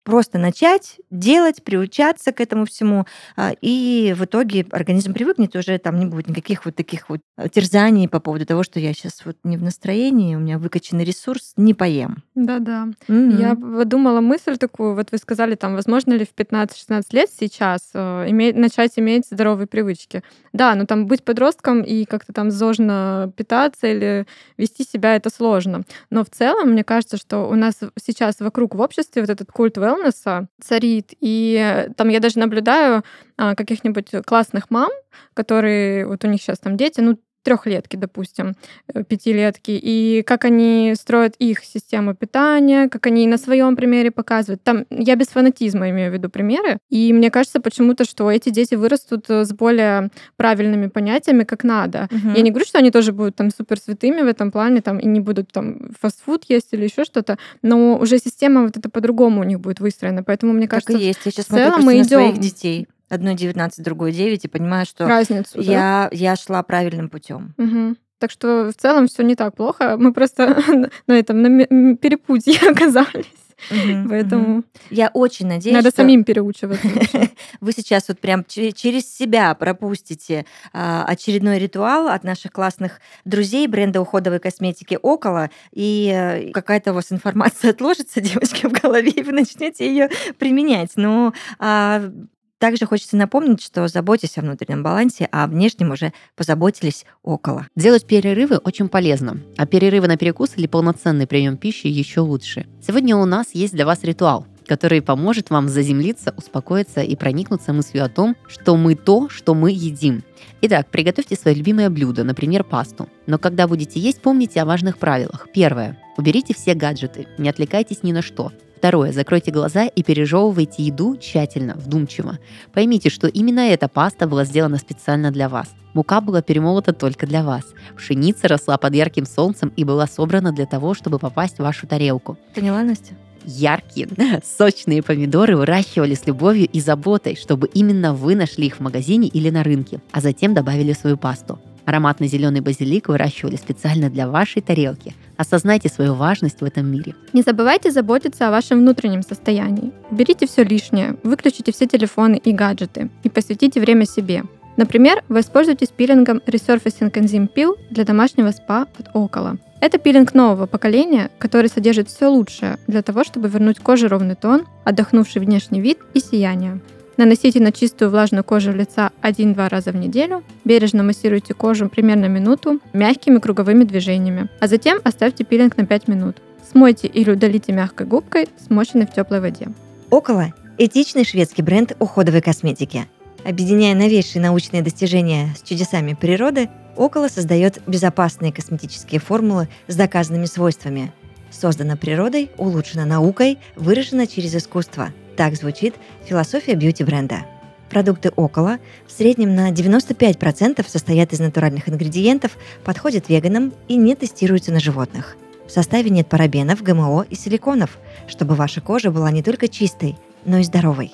[0.07, 5.99] Просто начать, делать, приучаться к этому всему, а, и в итоге организм привыкнет, уже там
[5.99, 9.37] не будет никаких вот таких вот э, терзаний по поводу того, что я сейчас вот
[9.42, 12.23] не в настроении, у меня выкачанный ресурс, не поем.
[12.37, 12.87] Да-да.
[13.09, 13.37] Мгм.
[13.37, 18.27] Я подумала мысль такую, вот вы сказали, там, возможно ли в 15-16 лет сейчас э,
[18.29, 20.23] иметь, начать иметь здоровые привычки.
[20.53, 24.25] Да, но там быть подростком и как-то там зожно питаться или
[24.57, 25.83] вести себя, это сложно.
[26.11, 29.77] Но в целом, мне кажется, что у нас сейчас вокруг в обществе вот этот культ
[29.97, 33.03] wellness царит, и там я даже наблюдаю
[33.37, 34.91] а, каких-нибудь классных мам,
[35.35, 38.57] которые, вот у них сейчас там дети, ну, трехлетки, допустим,
[38.93, 44.65] э, пятилетки, и как они строят их систему питания, как они на своем примере показывают.
[44.65, 46.79] Там я без фанатизма имею в виду примеры.
[46.91, 52.09] И мне кажется почему-то, что эти дети вырастут э, с более правильными понятиями, как надо.
[52.11, 52.35] Мгм.
[52.35, 55.07] Я не говорю, что они тоже будут там супер святыми в этом плане, там, и
[55.07, 59.45] не будут там фастфуд есть или еще что-то, но уже система вот это по-другому у
[59.45, 60.25] них будет выстроена.
[60.25, 61.21] Поэтому мне Так кажется, и есть.
[61.25, 62.89] Я сейчас в смотрю целом просто мы на своих идем детей.
[63.09, 65.53] Одной 19, другой 9, и понимаю, что разницу.
[65.55, 65.62] да?
[65.62, 67.55] я, я шла правильным путем.
[67.57, 67.97] Мгм.
[68.19, 69.97] Так что в целом все не так плохо.
[69.99, 70.57] Мы просто
[71.07, 73.27] на этом на перепутье оказались.
[73.71, 74.64] Мгм, Поэтому мгм.
[74.90, 76.87] Я очень надеюсь, надо что самим переучиваться.
[77.61, 83.66] вы сейчас вот прям че- через себя пропустите а, очередной ритуал от наших классных друзей
[83.66, 89.23] бренда уходовой косметики «Около», и э, какая-то у вас информация отложится, девочки, в голове, и
[89.23, 90.90] вы начнете ее применять.
[90.97, 92.11] Но а,
[92.59, 97.66] также хочется напомнить, что заботьтесь о внутреннем балансе, а о внешнем уже позаботились «Около».
[97.77, 102.66] Делать перерывы очень полезно, а перерывы на перекус или полноценный прием пищи еще лучше.
[102.87, 108.05] Сегодня у нас есть для вас ритуал, который поможет вам заземлиться, успокоиться и проникнуться мыслью
[108.05, 110.23] о том, что мы то, что мы едим.
[110.62, 113.09] Итак, приготовьте свое любимое блюдо, например, пасту.
[113.27, 115.49] Но когда будете есть, помните о важных правилах.
[115.53, 115.99] Первое.
[116.16, 118.53] Уберите все гаджеты, не отвлекайтесь ни на что.
[118.77, 119.12] Второе.
[119.12, 122.39] Закройте глаза и пережевывайте еду тщательно, вдумчиво.
[122.73, 125.69] Поймите, что именно эта паста была сделана специально для вас.
[125.95, 127.65] Мука была перемолота только для вас.
[127.97, 132.37] Пшеница росла под ярким солнцем и была собрана для того, чтобы попасть в вашу тарелку.
[132.55, 133.15] Поняла, Настя?
[133.47, 134.09] Яркие,
[134.45, 139.49] сочные помидоры выращивали с любовью и заботой, чтобы именно вы нашли их в магазине или
[139.51, 141.59] на рынке, а затем добавили в свою пасту.
[141.87, 145.14] Ароматный зеленый базилик выращивали специально для вашей тарелки.
[145.37, 147.14] Осознайте свою важность в этом мире.
[147.33, 149.92] Не забывайте заботиться о вашем внутреннем состоянии.
[150.11, 154.42] Уберите все лишнее, выключите все телефоны и гаджеты и посвятите время себе.
[154.77, 159.57] Например, воспользуйтесь пилингом Resurfacing Enzyme Peel для домашнего спа от Около.
[159.81, 164.66] Это пилинг нового поколения, который содержит все лучшее для того, чтобы вернуть коже ровный тон,
[164.85, 166.81] отдохнувший внешний вид и сияние.
[167.16, 172.81] Наносите на чистую влажную кожу лица 1-2 раза в неделю, бережно массируйте кожу примерно минуту
[172.92, 176.37] мягкими круговыми движениями, а затем оставьте пилинг на 5 минут.
[176.70, 179.68] Смойте или удалите мягкой губкой, смоченной в теплой воде.
[180.11, 183.07] «Около»– этичный шведский бренд уходовой косметики.
[183.44, 191.12] Объединяя новейшие научные достижения с чудесами природы, «Около» создает безопасные косметические формулы с доказанными свойствами.
[191.50, 195.12] Создана природой, улучшена наукой, выражена через искусство.
[195.37, 195.94] Так звучит
[196.25, 197.44] философия бьюти-бренда.
[197.90, 204.72] Продукты «Около» в среднем на 95% состоят из натуральных ингредиентов, подходят веганам и не тестируются
[204.72, 205.37] на животных.
[205.66, 210.59] В составе нет парабенов, ГМО и силиконов, чтобы ваша кожа была не только чистой, но
[210.59, 211.12] и здоровой.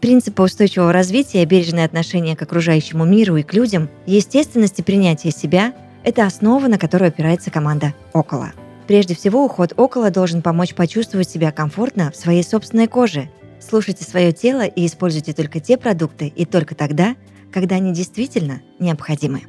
[0.00, 5.72] Принципы устойчивого развития, бережное отношение к окружающему миру и к людям, естественность и принятие себя–
[6.04, 8.52] это основа, на которую опирается команда «Около».
[8.86, 13.30] Прежде всего, уход около должен помочь почувствовать себя комфортно в своей собственной коже.
[13.66, 17.16] Слушайте свое тело и используйте только те продукты и только тогда,
[17.50, 19.42] когда они действительно необходимы.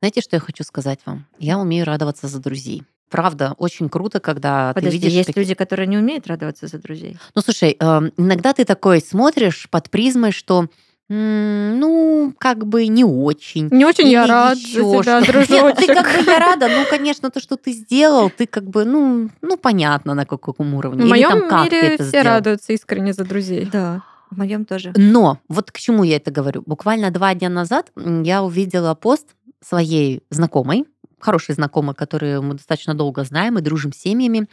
[0.00, 1.26] Знаете, что я хочу сказать вам?
[1.38, 2.84] Я умею радоваться за друзей.
[3.10, 5.12] Правда, очень круто, когда Подожди, ты видишь...
[5.12, 7.18] есть таки- люди, которые не умеют радоваться за друзей.
[7.34, 10.68] Ну, слушай, эм, иногда ты такой смотришь под призмой, что
[11.08, 13.68] ну, как бы не очень.
[13.70, 15.20] Не очень я рад за тебя.
[15.20, 18.86] Нет, ты как бы я рада, ну, конечно, то, что ты сделал, ты как бы,
[18.86, 21.02] ну, ну понятно, на каком уровне.
[21.02, 22.24] В Или моем там, как мире все сделал.
[22.24, 23.68] радуются искренне за друзей.
[23.70, 24.94] Да, в моем тоже.
[24.96, 26.62] Но вот к чему я это говорю.
[26.64, 29.26] Буквально два дня назад я увидела пост
[29.60, 30.86] своей знакомой,
[31.18, 34.48] хорошей знакомой, которую мы достаточно долго знаем и дружим с семьями.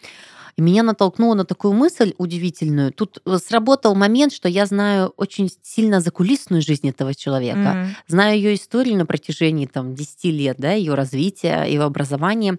[0.58, 2.91] И меня натолкнуло на такую мысль удивительную.
[2.91, 7.74] Тут э, сработал момент, что я знаю очень сильно закулисную жизнь этого человека.
[7.76, 7.96] Мгм.
[8.08, 12.58] Знаю ее историю на протяжении там, 10 лет, да, ее развития, ее образования.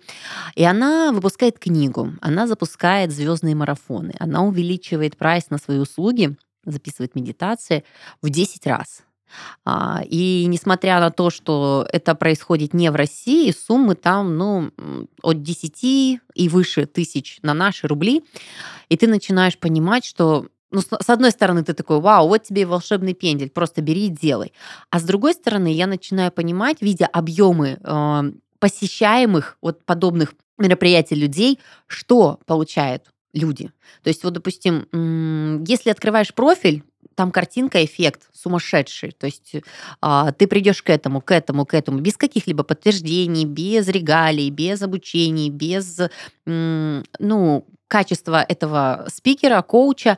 [0.55, 7.17] И она выпускает книгу, она запускает звездные марафоны, она увеличивает прайс на свои услуги, записывает
[7.17, 7.83] медитации
[8.23, 9.03] в 10 раз.
[9.65, 14.71] А, И несмотря на то, что это происходит не в России, суммы там ну,
[15.23, 18.25] от 10 и выше тысяч на наши рубли.
[18.89, 23.15] И ты начинаешь понимать, что ну, с одной стороны, ты такой, вау, вот тебе волшебный
[23.15, 24.53] пендель, просто бери и делай.
[24.91, 31.59] А с другой стороны, я начинаю понимать, видя объемы э, посещаемых вот подобных мероприятий людей,
[31.87, 33.71] что получают люди.
[34.03, 36.83] То есть, вот, допустим, если открываешь профиль,
[37.19, 39.11] там картинка, эффект сумасшедший.
[39.11, 39.57] То есть
[40.01, 44.83] а, ты придешь к этому, к этому, к этому, без каких-либо подтверждений, без регалий, без
[44.83, 46.01] обучений, без
[46.47, 50.17] ну, качества этого спикера, коуча.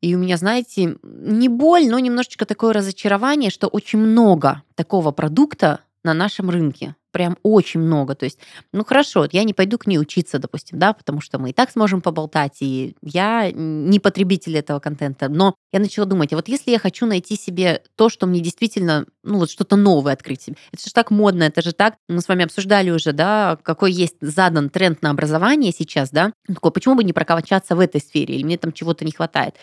[0.00, 5.82] И у меня, знаете, не боль, но немножечко такое разочарование, что очень много такого продукта
[6.02, 6.96] на нашем рынке.
[7.10, 8.14] Прям очень много.
[8.14, 8.38] То есть,
[8.72, 11.70] ну хорошо, я не пойду к ней учиться, допустим, да, потому что мы и так
[11.70, 15.28] сможем поболтать, и я не потребитель этого контента.
[15.30, 19.06] Но я начала думать, а вот если я хочу найти себе то, что мне действительно,
[19.24, 22.28] ну вот что-то новое открыть себе, это же так модно, это же так, мы с
[22.28, 27.04] вами обсуждали уже, да, какой есть задан тренд на образование сейчас, да, такой, почему бы
[27.04, 29.54] не прокачаться в этой сфере, или мне там чего-то не хватает.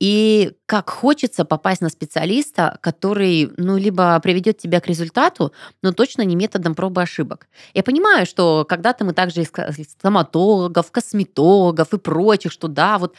[0.00, 6.22] И как хочется попасть на специалиста, который, ну, либо приведет тебя к результату, но точно
[6.22, 7.48] не методом пробы и ошибок.
[7.74, 13.16] Я понимаю, что когда-то мы также искали стоматологов, косметологов и прочих, что да, вот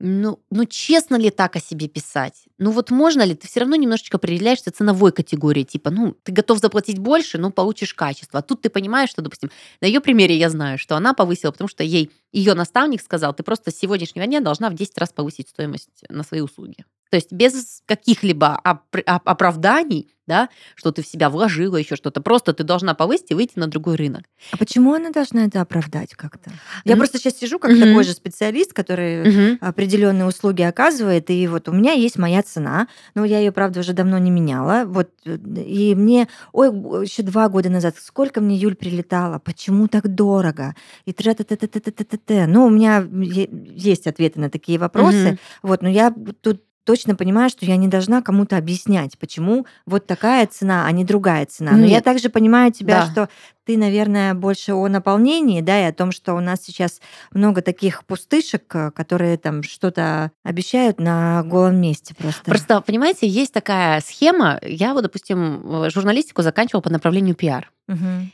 [0.00, 2.44] ну, ну, честно ли так о себе писать?
[2.58, 3.34] Ну, вот можно ли?
[3.34, 5.64] Ты все равно немножечко определяешься ценовой категорией.
[5.64, 8.40] Типа, ну, ты готов заплатить больше, но получишь качество.
[8.40, 11.68] А тут ты понимаешь, что, допустим, на ее примере я знаю, что она повысила, потому
[11.68, 15.48] что ей ее наставник сказал, ты просто с сегодняшнего дня должна в 10 раз повысить
[15.48, 16.84] стоимость на свои услуги.
[17.14, 22.20] То есть без каких-либо оп- оп- оправданий, да, что ты в себя вложила, еще что-то.
[22.20, 24.24] Просто ты должна повысить и выйти на другой рынок.
[24.50, 26.50] А почему она должна это оправдать как-то?
[26.84, 27.80] Я Ну, просто сейчас сижу как мгм.
[27.82, 29.58] такой же специалист, который Мгм.
[29.60, 33.92] определенные услуги оказывает, и вот у меня есть моя цена, но я ее, правда, уже
[33.92, 36.70] давно не меняла, вот, и мне, ой,
[37.04, 40.74] еще два года назад, сколько мне Юль прилетала, почему так дорого,
[41.04, 43.06] и тра та та та та та та та Ну, у меня
[43.76, 45.38] есть ответы на такие вопросы, Мгм.
[45.62, 50.46] вот, но я тут точно понимаю, что я не должна кому-то объяснять, почему вот такая
[50.46, 51.72] цена, а не другая цена.
[51.72, 52.04] Но я Нет.
[52.04, 53.10] также понимаю тебя, Да.
[53.10, 53.28] что
[53.64, 57.00] ты, наверное, больше о наполнении, да, и о том, что у нас сейчас
[57.32, 62.42] много таких пустышек, э, которые там что-то обещают на голом месте просто.
[62.44, 64.58] Просто, понимаете, есть такая схема.
[64.62, 67.70] Я вот, допустим, журналистику заканчивала по направлению пиар.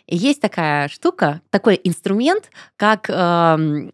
[0.06, 3.90] И есть такая штука, такой инструмент, как эм,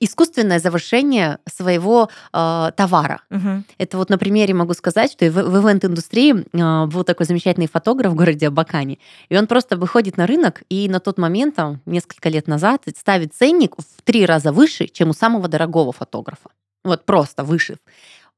[0.00, 3.20] искусственное завершение своего э, товара.
[3.28, 3.64] Мгм.
[3.76, 8.12] Это вот на примере могу сказать, что в, в ивент-индустрии э, был такой замечательный фотограф
[8.12, 12.28] в городе Абакане, и он просто выходит на рынок и на тот момент, там, несколько
[12.28, 16.50] лет назад, ставит ценник в три раза выше, чем у самого дорогого фотографа.
[16.84, 17.76] Вот просто выше.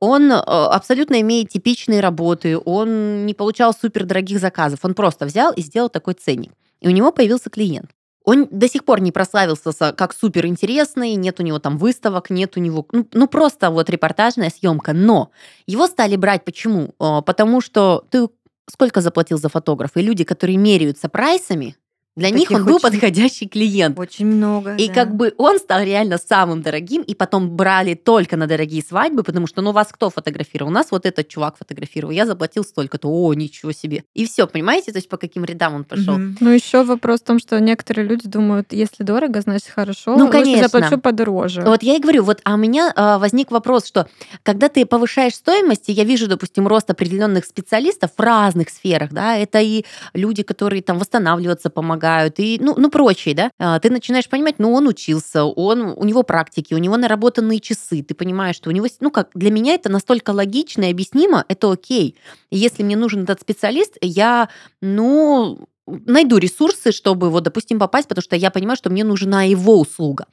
[0.01, 5.61] Он э, абсолютно имеет типичные работы, он не получал супердорогих заказов, он просто взял и
[5.61, 6.53] сделал такой ценник.
[6.81, 7.91] И у него появился клиент.
[8.25, 12.57] Он до сих пор не прославился как супер интересный, нет у него там выставок, нет
[12.57, 14.93] у него, ну, ну, просто вот репортажная съемка.
[14.93, 15.31] Но
[15.67, 16.95] его стали брать почему?
[17.01, 18.29] Э, Потому что ты
[18.71, 19.99] сколько заплатил за фотографа?
[19.99, 21.77] И люди, которые меряются прайсами,
[22.18, 23.98] для них Таких он был очень- подходящий клиент.
[23.98, 24.74] Очень много.
[24.76, 24.94] И да.
[24.94, 29.46] как бы он стал реально самым дорогим, и потом брали только на дорогие свадьбы, потому
[29.46, 30.70] что, ну, вас кто фотографировал?
[30.70, 34.04] У нас вот этот чувак фотографировал, я заплатил столько-то, о, ничего себе.
[34.14, 36.18] И все, понимаете, то есть по каким рядам он пошел.
[36.18, 36.37] Мгм.
[36.40, 40.16] Ну, еще вопрос в том, что некоторые люди думают, если дорого, значит хорошо.
[40.16, 40.68] Ну, лучше конечно.
[40.68, 41.62] заплачу подороже.
[41.62, 44.09] Вот я и говорю, вот, а у меня а, возник вопрос, что
[44.42, 49.61] когда ты повышаешь стоимость, я вижу, допустим, рост определенных специалистов в разных сферах, да, это
[49.61, 52.08] и люди, которые там восстанавливаться помогают,
[52.38, 56.23] и, ну, ну прочие, да, а, ты начинаешь понимать, ну, он учился, он, у него
[56.23, 59.90] практики, у него наработанные часы, ты понимаешь, что у него, ну, как, для меня это
[59.90, 62.16] настолько логично и объяснимо, это окей.
[62.51, 64.49] Если мне нужен этот специалист, я,
[64.81, 65.68] ну,
[66.07, 70.27] найду ресурсы, чтобы вот, допустим, попасть, потому что я понимаю, что мне нужна его услуга.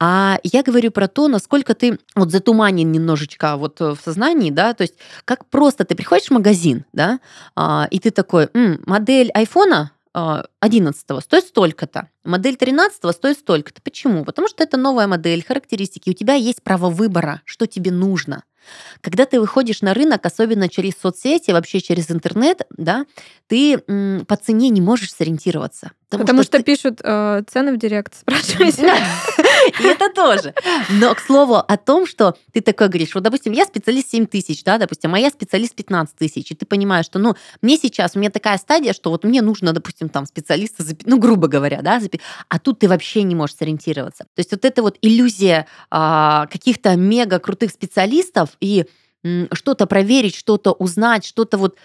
[0.00, 4.82] А я говорю про то, насколько ты вот затуманен немножечко вот в сознании, да, то
[4.82, 7.20] есть как просто ты приходишь в магазин, да,
[7.54, 13.82] а, и ты такой, М, модель айфона 11 стоит столько-то, модель 13 стоит столько-то.
[13.82, 14.24] Почему?
[14.24, 18.42] Потому что это новая модель, характеристики, у тебя есть право выбора, что тебе нужно.
[19.00, 23.04] Когда ты выходишь на рынок, особенно через соцсети, вообще через интернет, да,
[23.46, 25.92] ты по цене не можешь сориентироваться.
[26.08, 26.64] Потому, потому что, что ты...
[26.64, 28.92] пишут э, цены в директ, спрашивайте.
[29.80, 30.54] И это тоже.
[30.90, 34.62] Но, к слову, о том, что ты такой говоришь, вот, допустим, я специалист 7 тысяч,
[34.64, 38.18] да, допустим, а я специалист 15 тысяч, и ты понимаешь, что, ну, мне сейчас, у
[38.18, 42.00] меня такая стадия, что вот мне нужно, допустим, там, специалиста, ну, грубо говоря, да,
[42.48, 44.24] а тут ты вообще не можешь сориентироваться.
[44.24, 48.86] То есть вот эта вот иллюзия а, каких-то мега крутых специалистов и
[49.52, 51.76] что-то проверить, что-то узнать, что-то вот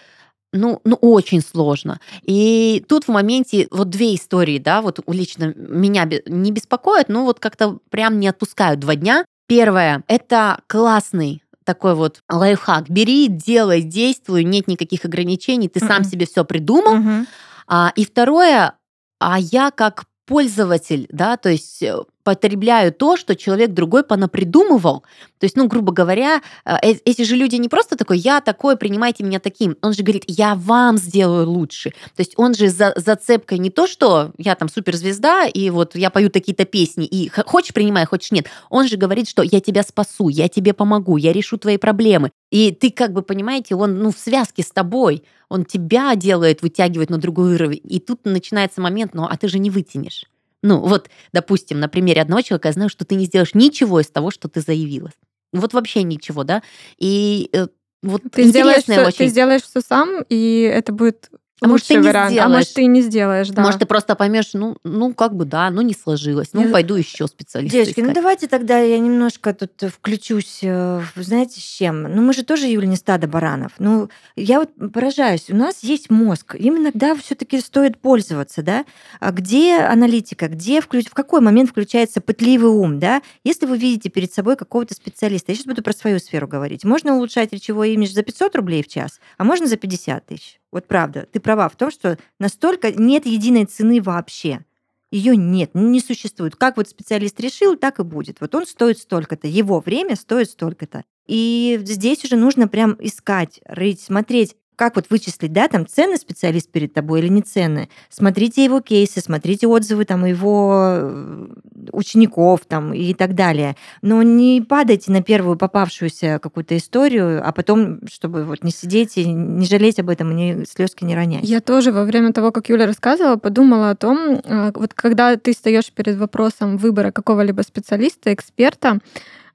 [0.52, 2.00] ну, ну, очень сложно.
[2.22, 7.40] И тут в моменте вот две истории, да, вот лично меня не беспокоят, но вот
[7.40, 9.24] как-то прям не отпускают два дня.
[9.48, 12.90] Первое, это классный такой вот лайфхак.
[12.90, 16.96] Бери, делай, действуй, нет никаких ограничений, ты сам себе все придумал.
[16.96, 17.26] Mm-hmm.
[17.68, 18.74] А, и второе,
[19.20, 25.02] а я как пользователь, да, то есть э, потребляю то, что человек другой понапридумывал.
[25.38, 28.76] То есть, ну, грубо говоря, э, э, эти же люди не просто такой, я такой,
[28.76, 29.76] принимайте меня таким.
[29.82, 31.90] Он же говорит, я вам сделаю лучше.
[31.90, 36.10] То есть он же за зацепкой не то, что я там суперзвезда, и вот я
[36.10, 38.46] пою такие-то песни, и хочешь принимай, хочешь нет.
[38.70, 42.30] Он же говорит, что я тебя спасу, я тебе помогу, я решу твои проблемы.
[42.50, 47.10] И ты как бы, понимаете, он ну, в связке с тобой, он тебя делает, вытягивает
[47.10, 47.80] на другой уровень.
[47.84, 50.26] И тут начинается момент, ну, а ты же не вытянешь.
[50.62, 54.08] Ну, вот, допустим, на примере одного человека я знаю, что ты не сделаешь ничего из
[54.08, 55.10] того, что ты заявила.
[55.52, 56.62] Вот вообще ничего, да?
[56.98, 57.66] И э,
[58.02, 59.18] вот ты сделаешь, все, очень...
[59.18, 61.30] ты сделаешь все сам, и это будет
[61.62, 62.30] а может, ты не вариант.
[62.30, 62.46] Сделаешь.
[62.46, 63.62] А может, ты не сделаешь, да.
[63.62, 66.50] Может, ты просто поймешь, ну, ну, как бы, да, ну, не сложилось.
[66.52, 68.06] Ну, пойду еще специалиста Девочки, искать.
[68.06, 72.02] ну, давайте тогда я немножко тут включусь, э, знаете, с чем?
[72.02, 73.72] Ну, мы же тоже, Юля, не стадо баранов.
[73.78, 75.50] Ну, я вот поражаюсь.
[75.50, 76.54] У нас есть мозг.
[76.54, 78.84] Им иногда все таки стоит пользоваться, да?
[79.20, 80.48] А где аналитика?
[80.48, 81.06] Где включ...
[81.06, 83.22] В какой момент включается пытливый ум, да?
[83.44, 87.14] Если вы видите перед собой какого-то специалиста, я сейчас буду про свою сферу говорить, можно
[87.16, 90.61] улучшать речевой имидж за 500 рублей в час, а можно за 50 тысяч.
[90.72, 94.64] Вот правда, ты права в том, что настолько нет единой цены вообще.
[95.10, 96.56] Ее нет, не существует.
[96.56, 98.40] Как вот специалист решил, так и будет.
[98.40, 101.04] Вот он стоит столько-то, его время стоит столько-то.
[101.26, 106.68] И здесь уже нужно прям искать, рыть, смотреть, как вот вычислить, да, там ценный специалист
[106.68, 107.88] перед тобой или не ценный.
[108.08, 111.46] Смотрите его кейсы, смотрите отзывы там его э,
[111.92, 113.76] учеников там и так далее.
[114.02, 119.24] Но не падайте на первую попавшуюся какую-то историю, а потом, чтобы вот не сидеть и
[119.24, 121.44] не жалеть об этом, и не, слезки не ронять.
[121.44, 125.52] Я тоже во время того, как Юля рассказывала, подумала о том, э, вот когда ты
[125.52, 128.98] стоишь перед вопросом выбора какого-либо специалиста, эксперта,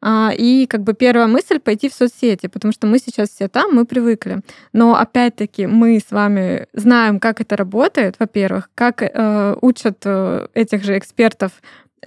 [0.06, 3.86] и как бы первая мысль пойти в соцсети, потому что мы сейчас все там, мы
[3.86, 4.42] привыкли.
[4.74, 10.84] Но опять-таки мы с вами знаем, как это работает, во-первых, как э, учат э, этих
[10.84, 11.52] же экспертов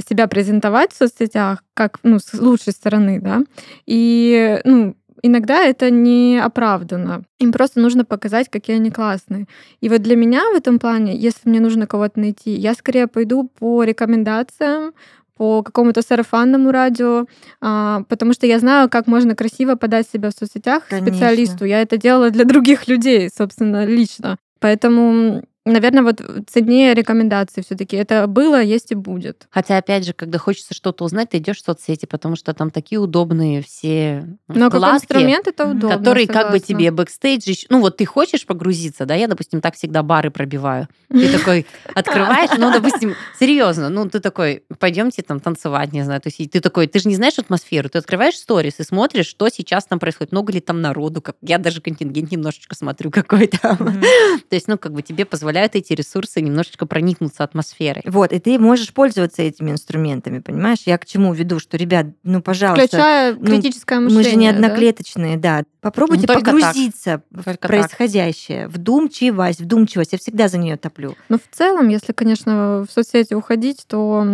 [0.09, 3.43] себя презентовать в соцсетях, как ну, с лучшей стороны, да.
[3.87, 7.23] И ну, иногда это не оправдано.
[7.39, 9.47] Им просто нужно показать, какие они классные.
[9.81, 13.49] И вот для меня в этом плане, если мне нужно кого-то найти, я скорее пойду
[13.59, 14.93] по рекомендациям,
[15.41, 17.25] по какому-то сарафанному радио,
[17.63, 21.17] а, потому что я знаю, как можно красиво подать себя в соцсетях Конечно.
[21.17, 21.65] специалисту.
[21.65, 24.37] Я это делала для других людей, собственно, лично.
[24.59, 27.97] Поэтому Наверное, вот ценнее рекомендации все-таки.
[27.97, 29.47] Это было, есть и будет.
[29.51, 32.99] Хотя, опять же, когда хочется что-то узнать, ты идешь в соцсети, потому что там такие
[33.01, 35.99] удобные все Но как инструмент это удобно.
[35.99, 36.51] Которые согласна.
[36.51, 37.67] как бы тебе бэкстейдж...
[37.69, 39.15] Ну вот ты хочешь погрузиться, да?
[39.15, 40.89] Я, допустим, так всегда бары пробиваю.
[41.09, 46.21] Ты такой открываешь, ну, допустим, серьезно, ну ты такой, пойдемте там танцевать, не знаю.
[46.21, 49.49] То есть ты такой, ты же не знаешь атмосферу, ты открываешь stories и смотришь, что
[49.49, 53.77] сейчас там происходит, много ли там народу, как я даже контингент немножечко смотрю какой там.
[54.49, 58.03] То есть, ну, как бы тебе позволяет позволяют эти ресурсы немножечко проникнуться атмосферой.
[58.07, 60.81] Вот, и ты можешь пользоваться этими инструментами, понимаешь?
[60.87, 62.87] Я к чему веду, что, ребят, ну, пожалуйста...
[62.87, 65.59] Включая ну, критическое ну, мышление, Мы же не одноклеточные, да.
[65.59, 65.65] да.
[65.81, 67.57] Попробуйте ну, погрузиться так.
[67.59, 68.67] в происходящее.
[68.67, 68.77] Так.
[68.77, 70.13] Вдумчивость, вдумчивость.
[70.13, 71.17] Я всегда за нее топлю.
[71.29, 74.27] Но в целом, если, конечно, в соцсети уходить, то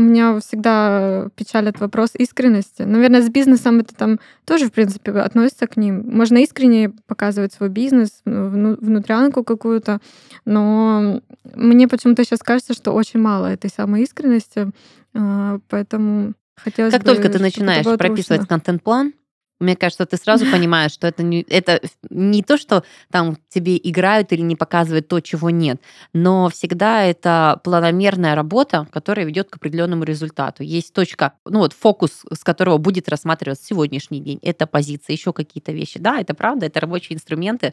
[0.00, 2.82] меня всегда печалит вопрос искренности.
[2.82, 6.02] Наверное, с бизнесом это там тоже, в принципе, относится к ним.
[6.04, 10.00] Можно искренне показывать свой бизнес, внутрянку какую-то,
[10.44, 11.20] но
[11.54, 14.70] мне почему-то сейчас кажется, что очень мало этой самой искренности,
[15.14, 17.14] а, поэтому хотелось как бы...
[17.14, 19.12] только ты начинаешь прописывать контент-план,
[19.58, 21.80] Мне кажется, ты сразу понимаешь, что это не, это
[22.10, 25.80] не то, что там тебе играют или не показывают то, чего нет,
[26.12, 30.62] но всегда это планомерная работа, которая ведет к определенному результату.
[30.62, 34.38] Есть точка, ну вот фокус, с которого будет рассматриваться сегодняшний день.
[34.42, 35.98] Это позиция, еще какие-то вещи.
[35.98, 37.72] Да, это правда, это рабочие инструменты.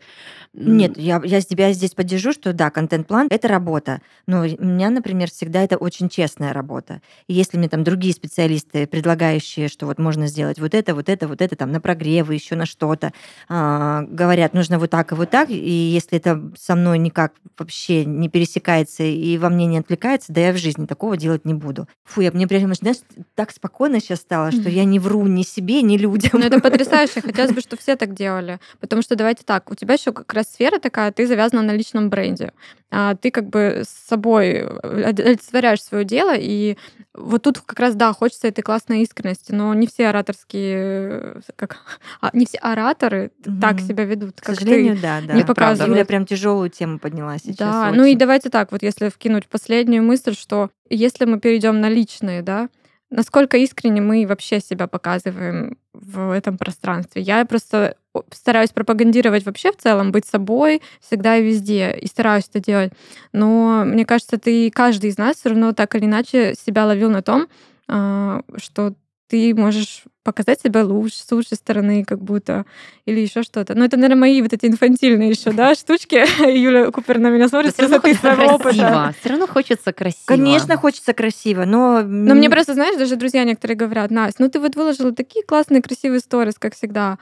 [0.53, 4.01] Нет, я, я тебя здесь поддержу, что да, контент-план— это работа.
[4.27, 7.01] Но у меня, например, всегда это очень честная работа.
[7.27, 11.27] И если мне там другие специалисты, предлагающие, что вот можно сделать вот это, вот это,
[11.27, 13.11] вот это, там, на прогревы, еще на что-то.
[13.49, 18.05] А, говорят, нужно вот так и вот так, и если это со мной никак вообще
[18.05, 21.87] не пересекается и во мне не отвлекается, да я в жизни такого делать не буду.
[22.05, 22.97] Фу, я мне прям, знаешь,
[23.35, 26.31] так спокойно сейчас стало, что я не вру ни себе, ни людям.
[26.33, 27.21] Ну, это потрясающе.
[27.21, 28.59] Хотелось бы, чтобы все так делали.
[28.79, 32.09] Потому что давайте так, у тебя еще как раз сфера такая, ты завязана на личном
[32.09, 32.53] бренде.
[32.91, 36.77] А ты как бы с собой олицетворяешь свое дело, и
[37.15, 41.77] вот тут как раз, да, хочется этой классной искренности, но не все ораторские, э, как,
[42.21, 43.59] а, не все ораторы угу.
[43.61, 45.33] так себя ведут, как К сожалению, ты да, да.
[45.33, 45.91] не показывают.
[45.91, 47.57] Юля прям тяжелую тему подняла сейчас.
[47.57, 47.97] Да, очень.
[47.97, 52.41] ну и давайте так, вот если вкинуть последнюю мысль, что если мы перейдем на личные,
[52.41, 52.69] да,
[53.13, 57.21] насколько искренне мы вообще себя показываем в этом пространстве.
[57.21, 57.95] Я просто
[58.31, 62.91] стараюсь пропагандировать вообще в целом, быть собой всегда и везде, и стараюсь это делать.
[63.31, 67.21] Но мне кажется, ты, каждый из нас все равно так или иначе себя ловил на
[67.21, 67.47] том,
[67.87, 68.93] а, что
[69.27, 72.65] ты можешь показать себя лучше, с лучшей стороны, как будто,
[73.05, 73.75] или еще что-то.
[73.75, 76.15] Но это, наверное, мои вот эти инфантильные еще, да, штучки.
[76.57, 79.13] Юля Купер на меня смотрит с высоты своего опыта.
[79.19, 80.25] Все равно хочется красиво.
[80.25, 82.01] Конечно, хочется красиво, но...
[82.01, 85.81] Но мне просто, знаешь, даже друзья некоторые говорят, Настя, ну ты вот выложила такие классные,
[85.81, 87.17] красивые сторис, как всегда,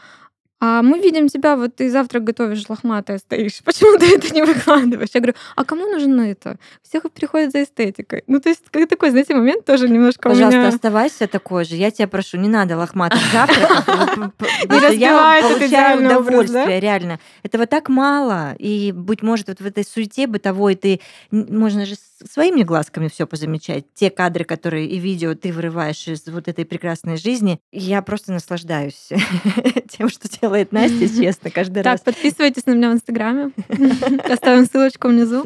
[0.63, 3.61] а мы видим тебя, вот ты завтра готовишь лохматая стоишь.
[3.65, 5.09] Почему ты это не выкладываешь?
[5.11, 6.57] Я говорю, а кому нужно это?
[6.87, 8.23] Всех приходят за эстетикой.
[8.27, 10.67] Ну, то есть такой, знаете, момент тоже немножко Пожалуйста, меня...
[10.67, 11.75] оставайся такой же.
[11.75, 14.31] Я тебя прошу, не надо лохматых завтраков.
[14.91, 17.19] Я получаю удовольствие, реально.
[17.41, 18.53] Этого так мало.
[18.59, 20.99] И, быть может, вот в этой суете бытовой ты...
[21.31, 21.95] Можно же
[22.29, 23.85] своими глазками все позамечать.
[23.95, 27.59] Те кадры, которые и видео ты вырываешь из вот этой прекрасной жизни.
[27.71, 29.09] Я просто наслаждаюсь
[29.89, 32.01] тем, что делаю делает Настя, честно, каждый раз.
[32.01, 33.51] Так, подписывайтесь на меня в Инстаграме.
[34.29, 35.45] Оставим ссылочку внизу.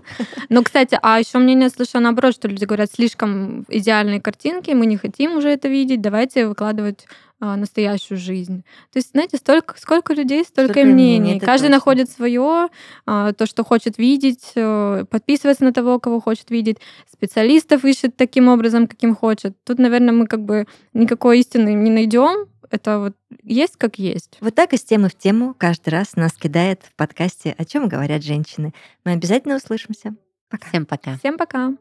[0.50, 4.98] Но, кстати, а еще мнение слышу наоборот, что люди говорят, слишком идеальные картинки, мы не
[4.98, 7.06] хотим уже это видеть, давайте выкладывать
[7.40, 8.64] а, настоящую жизнь.
[8.92, 11.20] То есть, знаете, столько, сколько людей, столько, столько мнений.
[11.20, 11.76] мнений Каждый точно.
[11.76, 12.70] находит свое,
[13.06, 16.78] а, то, что хочет видеть, э, подписывается на того, кого хочет видеть,
[17.12, 19.54] специалистов ищет таким образом, каким хочет.
[19.66, 24.38] Тут, наверное, мы как бы никакой истины не найдем, это вот есть как есть.
[24.42, 28.24] Вот так из темы в тему каждый раз нас кидает в подкасте «О чем говорят
[28.24, 28.74] женщины».
[29.04, 30.16] Мы обязательно услышимся.
[30.50, 30.68] Пока.
[30.70, 31.18] Всем пока.
[31.18, 31.74] Всем пока.